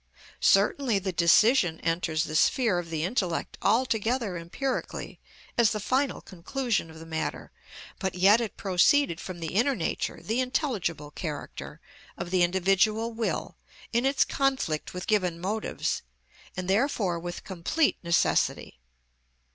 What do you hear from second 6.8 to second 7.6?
of the matter;